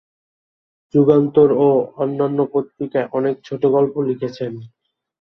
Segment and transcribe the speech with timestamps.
[0.93, 1.69] যুগান্তর ও
[1.97, 4.51] অন্যান্য পত্রিকায় অনেক ছোটগল্প লিখেছেন।